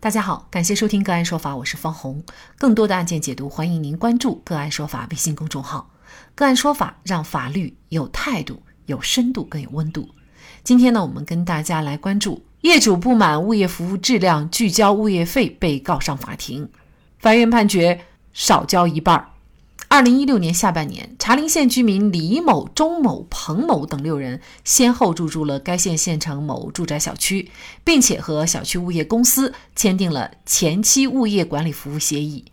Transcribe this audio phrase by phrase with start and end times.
[0.00, 2.22] 大家好，感谢收听个案说法，我是方红。
[2.56, 5.90] 更多的案件解读，欢迎您关注个案说法微信公众号。
[6.36, 10.08] 个案说法让法律有态度、有深度、更有温度。
[10.62, 16.70] 今天呢，我们跟大家来关注业主不满物业服务质量拒交物业费被告上法庭，
[17.18, 18.00] 法院判决
[18.32, 19.28] 少交一半儿。
[19.90, 27.50] 二零一六年下半年，茶陵县居民李某、钟某、彭某等六人先后入住了该县县城某住宅小区，
[27.84, 32.44] 并且和小区物业公司签订了前期物业管理服务协议。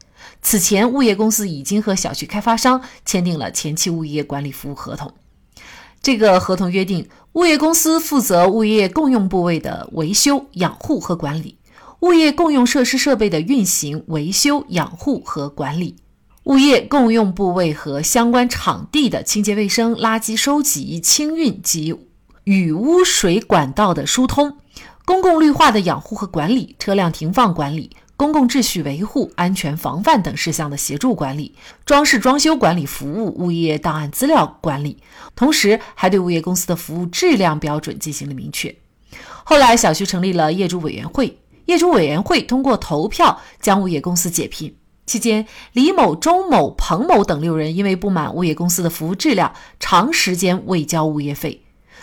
[0.42, 5.14] 此前，物业公司已经和小区开发商签订了前期物业管理服务合同。
[6.02, 11.58] 这个合同约定，物业公司负责物业共用部位的维修、养护和管理，
[12.00, 15.98] 物业共用设施设备的运行、维修、养护和管理。
[16.46, 21.96] 物业共用部位和相关场地的清洁卫生、垃圾收集、清运及
[22.44, 24.58] 雨污水管道的疏通，
[25.06, 35.00] 公共绿化的养护和管理，车辆停放管理，公共秩序维护、安全防范等事项的协助管理，装饰装修管理服务，物业档案资料管理，
[35.36, 38.76] 同时还对物业公司的服务质量标准进行了明确。
[39.44, 44.76] 后来，小区成立了业主委员会，业主委员会通过投票将物业公司解聘。
[45.06, 51.62] 期间，李某、钟某、彭某等六人因为不满物业公司的服务质量，长时间未交物业费。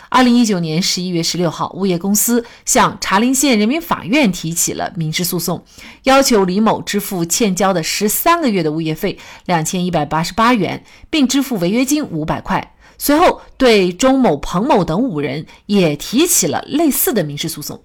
[0.09, 5.65] 二零一九年十一月十六号，物业公司向茶陵县人民法院提起了民事诉讼，
[6.03, 12.75] 要求李某支付欠交的十三个月的物业费两千一百八十八元，并支付违约金五百块。
[12.97, 17.83] 随后，对钟某、彭某等五人也提起了类似的民事诉讼。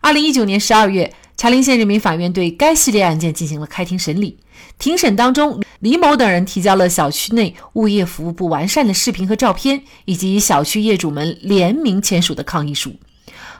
[0.00, 1.12] 二零一九年十二月。
[1.40, 4.36] 茶陵县人民法院对该系列案件进行了开庭审理。
[4.76, 12.92] 庭审当中，李某等人提交了小区内物业服务不完善的视频和照片，以及小区业主们联名签署的抗议书。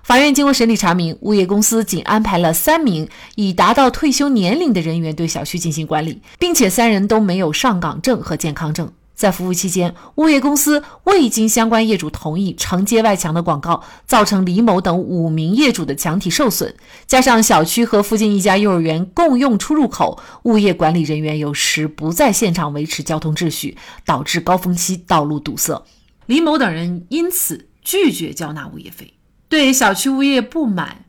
[0.03, 8.93] 法院经过审理查明，物业公司仅安排了三名已达到退休年龄的人员对小区进行管理，并且三人都没有上岗证和健康证。
[9.19, 16.73] 在服务期间，物业公司未经相关业主同意承接外墙的广告，造成李某等五名业主的墙体受损。
[17.05, 23.77] 加上小区和附近一家幼儿园共用出入口，物业管理人员有时不在现场维持交通秩序，
[24.07, 25.85] 导致高峰期道路堵塞。
[26.27, 29.15] 李某等人因此拒绝交纳物业费。
[29.49, 31.07] 对小区物业不满，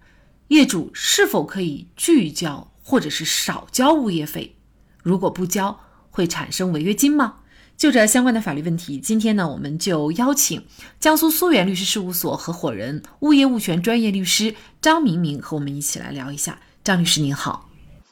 [0.47, 4.55] 业主是否可以拒交或者是少交物业费？
[5.03, 7.35] 如果不交，会产生违约金吗？
[7.79, 10.61] 就这相关的法律问题，今天呢，我们就邀请
[10.99, 16.59] 江苏苏源律师事务所合伙人、物业物权专业律师张明明和我们一起来聊一下。
[16.83, 17.69] 张律师您好，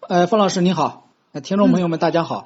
[0.08, 1.10] 呃，方老师您好，
[1.44, 2.46] 听众朋友们大家好，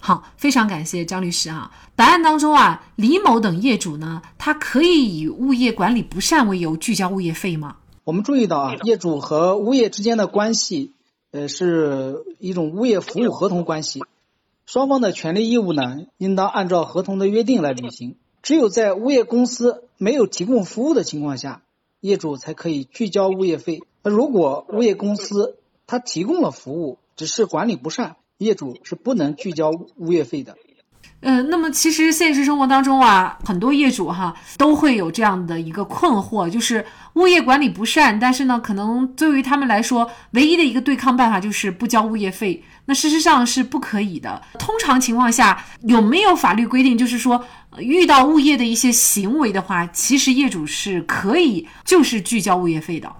[0.00, 1.70] 好，非常感谢张律师啊。
[1.94, 7.76] 本案当中啊，李某等业主呢，他可以以物业管理不善为由拒交物业费吗？
[8.04, 10.92] 我们注意到啊，业主和物业之间的关系，
[11.30, 14.02] 呃，是一种物业服务合同关系。
[14.66, 18.16] 双方的权利义务呢，应当按照合同的约定来履行。
[18.42, 21.62] 只有在物业公司没有提供服务的情况下，
[22.00, 23.82] 业主才可以拒交物业费。
[24.02, 30.56] 那如果物业公司他提供了服务，只是管理不善，业主是不能拒交物业费的。
[31.24, 42.62] 呃，那么其实现实生活当中啊，很多业主哈都会有这样的一个困惑，就是物业管理不善，但是呢，可能对于他们来说，唯一的一个对抗办法就是不交物业费。
[42.84, 44.42] 那事实上是不可以的。
[44.58, 47.42] 通常情况下，有没有法律规定，就是说
[47.78, 53.10] 遇到物业的一些行为的话，其实业主是可以就是拒交物业费的。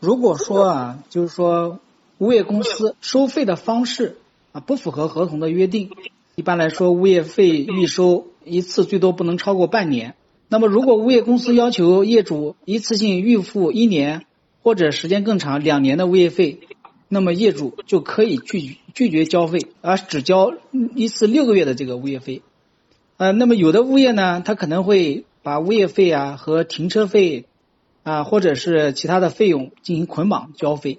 [0.00, 1.78] 如果说啊，就是说
[2.16, 4.16] 物业公司收费的方式
[4.52, 5.90] 啊不符合合同的约定。
[6.36, 10.14] 一般来说，物业费预收一次最多不能超过半年。
[10.48, 14.26] 那么，如果物业公司要求业主一次性预付一年
[14.62, 16.58] 或者时间更长两年的物业费，
[17.08, 20.52] 那么业主就可以拒拒绝交费，而只交
[20.96, 22.42] 一次六个月的这个物业费。
[23.16, 27.46] 呃，那么有的物业呢，他可能会把物业费啊和停车费
[28.02, 30.98] 啊或者是其他的费用进行捆绑交费。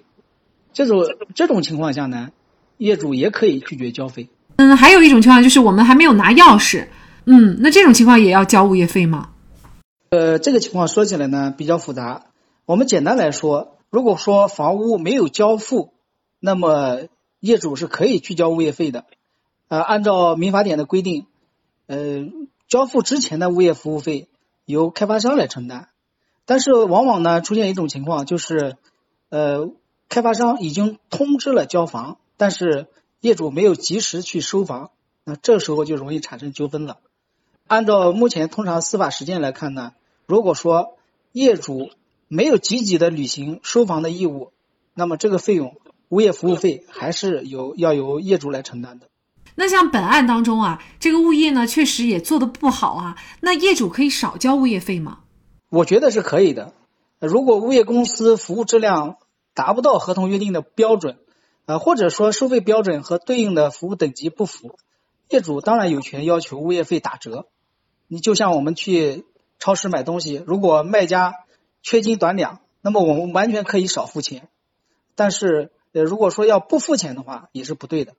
[0.72, 1.04] 这种
[1.34, 2.30] 这种情况下呢，
[2.78, 4.28] 业主也可以拒绝交费。
[4.56, 6.86] 嗯，还有一种情况就是我们还没有拿钥匙，
[7.24, 9.30] 嗯，那这种情况也要交物业费吗？
[10.10, 12.24] 呃，这个情况说起来呢比较复杂。
[12.64, 15.92] 我们简单来说，如果说房屋没有交付，
[16.40, 17.00] 那么
[17.40, 19.04] 业主是可以拒交物业费的。
[19.68, 21.26] 呃，按照民法典的规定，
[21.86, 22.24] 呃，
[22.68, 24.28] 交付之前的物业服务费
[24.64, 25.88] 由开发商来承担。
[26.44, 28.76] 但是往往呢出现一种情况，就是
[29.28, 29.70] 呃，
[30.08, 32.86] 开发商已经通知了交房，但是
[33.20, 34.90] 业主没有及时去收房，
[35.24, 36.98] 那这时候就容易产生纠纷了。
[37.66, 39.92] 按照目前通常司法实践来看呢，
[40.26, 40.96] 如果说
[41.32, 41.90] 业主
[42.28, 44.52] 没有积极的履行收房的义务，
[44.94, 45.76] 那么这个费用
[46.08, 49.08] 物业服务费还是由要由业主来承担的。
[49.56, 55.20] 那像本案当中啊，这个物业呢确实也做的不好啊，那业主可以少交物业费吗？
[55.68, 56.72] 我觉得是可以的。
[57.18, 59.16] 如果物业公司服务质量
[59.54, 61.18] 达不到合同约定的标准，
[61.66, 64.78] 呃，或者说收费标准和对应的服务等级不符，
[65.28, 67.46] 业主当然有权要求物业费打折。
[68.08, 69.26] 你就像我们去
[69.58, 71.34] 超市买东西，如果卖家
[71.82, 74.48] 缺斤短两，那么我们完全可以少付钱。
[75.16, 78.14] 但是，呃，如果说要不付钱的话，也是不对的。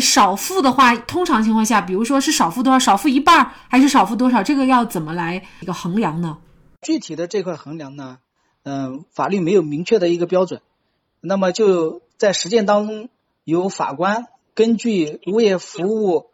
[0.00, 6.38] 少付的话，通常情况下，比如说是少付多少，少付一半还是少付多少，这个要怎么来一个衡量呢？
[6.80, 8.18] 具体的这块衡量呢，
[8.62, 10.60] 嗯，法律没有明确的一个标准。
[11.20, 13.08] 那么就在实践当中，
[13.44, 16.30] 由法官根据物业服务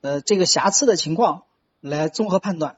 [0.00, 1.44] 呃这个瑕疵的情况
[1.80, 2.76] 来综合判断。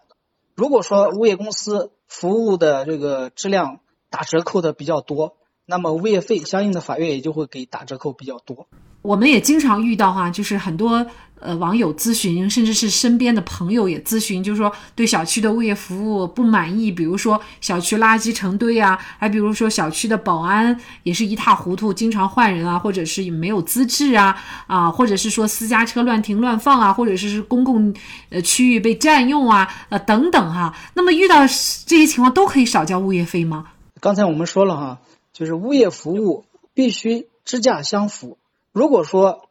[0.55, 5.37] 如果说物业公司服务的这个质量打折扣的比较多，
[5.67, 8.69] 那么物业费相应的法院也就会给打折扣比较多。
[9.05, 11.06] 我们也经常遇到哈，就是很多
[11.39, 24.35] 呃网友咨询，甚至是身边的朋友也咨询，就是说对小区的物业服务不满意，比如说小区垃圾成堆啊，还比如说小区的保安也是一塌糊涂，经常换人啊，或者是没有资质啊
[24.67, 27.95] 啊，或者是说私家车乱停乱放啊，或者是是公共
[28.31, 30.75] 呃区域被占用啊呃等等哈。
[30.95, 31.41] 那么遇到
[31.85, 33.67] 这些情况都可以少交物业费吗？
[34.00, 35.00] 刚才我们说了哈，
[35.35, 38.39] 就是物业服务必须支价相符。
[38.75, 39.49] 如果说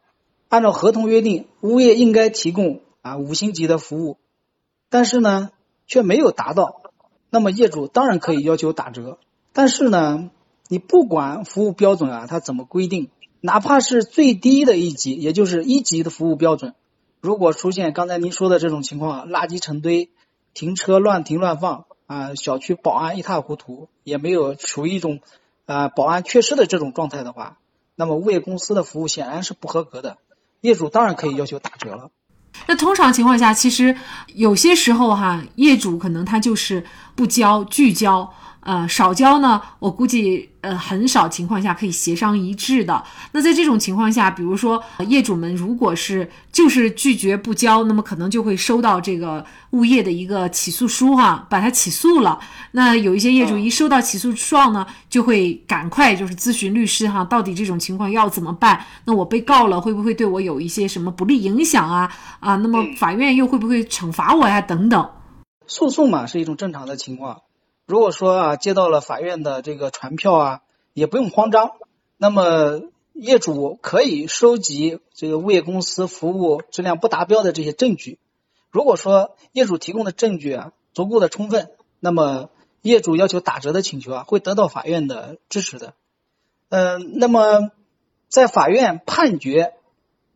[0.50, 4.18] 按照合同约定，物业应该提供啊五星级的服务，
[4.90, 5.48] 但是呢
[5.86, 6.82] 却没有达到，
[7.30, 9.18] 那么业主当然可以要求打折。
[9.54, 10.28] 但是呢，
[10.68, 13.08] 你不管服务标准啊，它怎么规定，
[13.40, 16.74] 哪怕是最低的一级，也就是一级的服务标准，
[17.22, 20.10] 如果出现刚才您说的这种情况，垃圾成堆、
[20.52, 25.20] 停车乱停乱放啊，小区保安一塌糊涂，也没有处于一种
[25.64, 27.58] 啊保安缺失的这种状态的话。
[27.96, 30.18] 那么物业公司的服务显然是不合格的，
[30.60, 32.10] 业主当然可以要求打折了。
[32.66, 33.96] 那通常情况下，其实
[34.34, 38.32] 有些时候哈，业主可能他就是不交、拒交。
[38.64, 43.04] 呃，少交呢，我估计呃很少情况下可以协商一致的。
[43.30, 52.40] 那在这种情况下，比如说业主们如果是就是拒绝不交，那么可能就会收到这个物业的一个起诉书哈，把他起诉了。
[52.72, 58.82] 那有一些业主一收到起诉状呢，就会赶快就是咨询律师哈，到底这种情况要怎么办？
[59.04, 62.10] 那我被告了会不会对我有一些什么不利影响啊？
[62.40, 64.62] 啊，那么法院又会不会惩罚我呀？
[64.62, 65.06] 等等。
[65.66, 67.42] 诉讼嘛是一种正常的情况。
[67.86, 70.62] 如果说啊接到了法院的这个传票啊，
[70.94, 71.72] 也不用慌张。
[72.16, 72.80] 那么
[73.12, 78.18] 业主可以收集这个物业公司服务质量不达标的这些证据。
[78.70, 81.70] 如果说业主提供的证据啊足够的充分，
[82.00, 82.48] 那么
[82.80, 85.92] 业主要求打折的请求啊会得到法院的支持的。
[86.70, 87.70] 嗯，那么
[88.28, 89.74] 在法院判决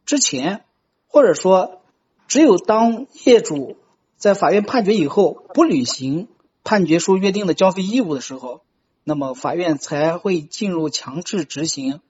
[0.05, 0.65] 之前，
[1.09, 1.81] 或者说
[2.27, 3.77] 只有当业主
[4.19, 6.29] 在法院判决以后不履行。
[6.69, 8.61] 判决书约定的交费义务的时候，
[9.03, 12.03] 那么法院才会进入强制执行，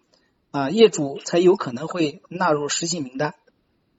[0.50, 3.36] 啊，业主才有可能会纳入失信名单，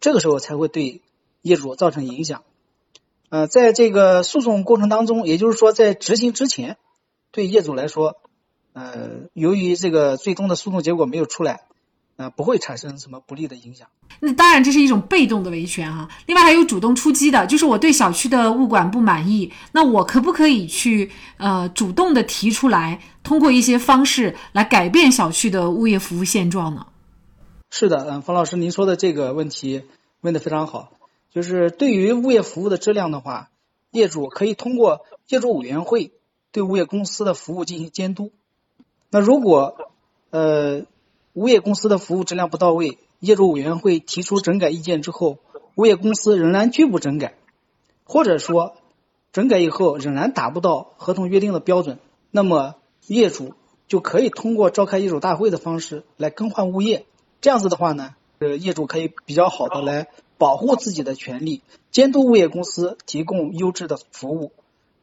[0.01, 1.01] 这个时候才会对
[1.41, 2.43] 业主造成影响。
[3.29, 6.75] 呃，在这个诉讼过程当中，也就是说在执行之前，
[7.31, 8.17] 对业主来说，
[8.73, 11.68] 呃，由于这个最终的诉讼结果没有出来。
[12.19, 13.87] 啊，不会产生什么不利的影响。
[14.19, 16.09] 那当然，这是一种被动的维权哈。
[16.25, 26.87] 另外还有主动出击的，就是我对小区的物管不满意，那我可不可以去呃主动的提出来，通过一些方式来改变小区的物业服务现状呢？
[27.69, 29.83] 是的，嗯，冯老师，您说的这个问题
[30.19, 30.91] 问的非常好。
[31.33, 33.49] 就是对于物业服务的质量的话，
[33.91, 36.11] 业主可以通过业主委员会
[36.51, 38.33] 对物业公司的服务进行监督。
[39.09, 39.89] 那如果
[40.31, 40.81] 呃。
[41.39, 45.37] 物业公司的服务质量不到位，业主委员会提出整改意见之后，
[45.75, 47.37] 物业公司仍然拒不整改，
[48.03, 48.75] 或者说
[49.31, 51.97] 整改以后仍然达不到合同约定的标准，
[52.29, 52.75] 那么
[53.07, 53.53] 业主
[53.87, 57.05] 就可以通过召开业主大会的方式来更换物业。
[57.39, 64.51] 这样子的话呢，呃，业主可以比较好的来保护自己的权利，监督物业公司提供优质的服务，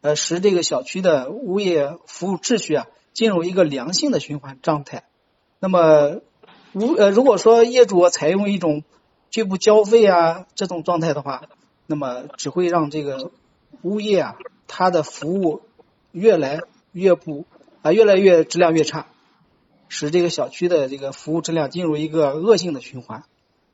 [0.02, 5.05] 呃，使这个小区的物业服务秩序啊进入一个良性的循环状态。
[5.58, 6.20] 那么，
[6.72, 8.84] 如呃，如果说业主采用一种
[9.30, 11.44] 拒不交费啊这种状态的话，
[11.86, 13.30] 那么只会让这个
[13.82, 14.36] 物业啊，
[14.66, 15.62] 它的服务
[16.12, 16.60] 越来
[16.92, 17.46] 越不
[17.82, 19.06] 啊，越来越质量越差，
[19.88, 23.25] 使这个小区的这个服务质量进入一个恶性的循环，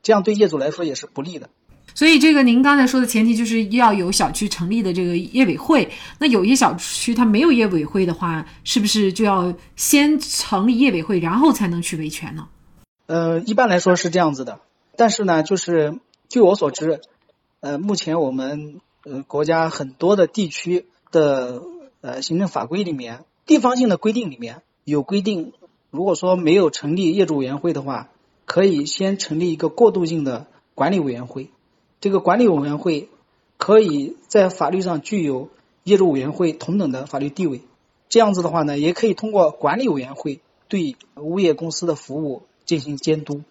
[0.02, 1.50] 这样对业主来说也是不利的。
[1.94, 5.88] 所以，这个您刚才说的前提就是要有小区成立的这个业委会。
[6.18, 12.49] 那有些小区它没有业委会的话，是不是就要先成立业委会，然后才能去维权呢？
[13.06, 14.61] 呃，一般来说是这样子的，
[14.96, 17.00] 但是呢，就是据我所知，
[17.61, 21.62] 呃，目前我们呃国家很多的地区的
[22.00, 25.52] 呃行政法规里面，地方性的规定里面有规定，
[25.90, 28.08] 如果说没有成立业主委员会的话，
[28.46, 31.50] 可以先成立一个过渡性的管理委员会。
[32.02, 33.09] 这个管理委员会
[33.59, 35.50] 可以在法律上具有
[35.85, 37.62] 业主委员会同等的法律地位。
[38.09, 43.42] 这样子的话呢，也可以通过管理委员会对物业公司的服务进行监督。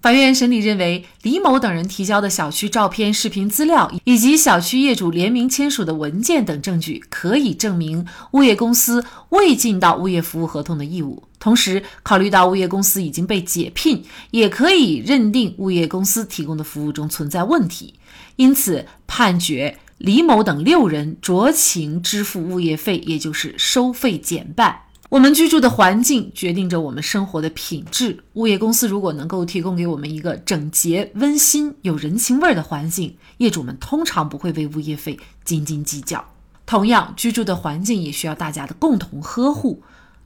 [0.00, 11.24] 法院审理认为，李某等人提交的小区照片、视频资料以及小区业主联名签署的文件等证据，可以证明物业公司未尽到物业服务合同的义务。
[11.46, 17.94] 同时，考虑到物业公司已经被解聘，也可以认定物业公司提供的服务中存在问题，
[18.34, 24.76] 因此判决李某等六人酌情支付物业费，也就是收费减半。
[25.08, 28.24] 我们居住的环境决定着我们生活的品质。
[28.32, 36.24] 物业公司如果能够提供给我们一个整洁、温馨、有人情味儿的环境，业主们通常不会为物业费斤斤计较。
[36.66, 39.80] 同样，居住的环境也需要大家的共同呵护、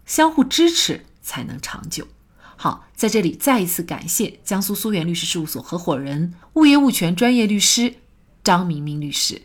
[0.07, 2.07] 相互支持，才能长久。
[2.57, 7.95] 好，在这里再一次感谢江苏苏源律师事务所合伙人、物业物权专业律师
[8.45, 9.43] 张明明律师。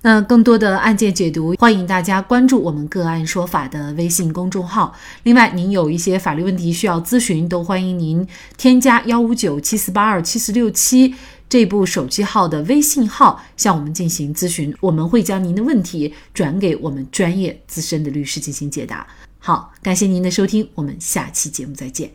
[0.00, 4.94] 那更多的案件解读，欢迎大家关注我们“个案说法”的微信公众号。
[5.22, 8.26] 另外，您有一些法律问题需要咨询，都欢迎您
[8.58, 11.14] 添加幺五九七四八二七四六七
[11.48, 19.06] 这部手机号的微信号向我们进行咨询，我们会将您的问题转给我们专业资深的律师进行解答。
[19.46, 22.10] 好，感谢您的收听，我们下期节目再见。